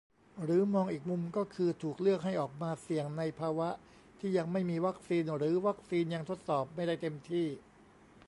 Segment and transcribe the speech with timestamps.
[0.43, 3.69] หรือมองอีกมุมก็คือ ถูกเลือกให้ออกมา "เสี่ยง" ในภาวะ
[4.19, 7.47] ที่ยังไม่มีวัคซีนหรือวัคซีนยังทดสอบไม่ได้เต็มที่